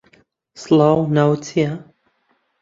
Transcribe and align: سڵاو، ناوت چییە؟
سڵاو، 0.61 0.97
ناوت 1.15 1.39
چییە؟ 1.47 1.71